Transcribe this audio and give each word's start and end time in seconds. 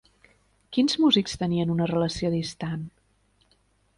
Quins 0.77 0.95
músics 1.03 1.35
tenien 1.41 1.75
una 1.75 1.89
relació 1.93 2.33
distant? 2.37 2.87